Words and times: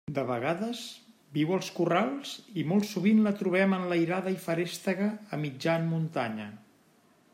De 0.17 0.21
vegades 0.27 0.79
viu 1.35 1.51
als 1.57 1.67
corrals 1.79 2.31
i 2.61 2.63
molt 2.71 2.89
sovint 2.93 3.21
la 3.27 3.35
trobem 3.43 3.77
enlairada 3.79 4.35
i 4.37 4.41
feréstega 4.47 5.11
a 5.37 5.41
mitjan 5.45 5.87
muntanya. 5.93 6.49